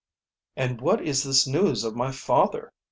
[0.55, 2.73] "And what is this news of my father?"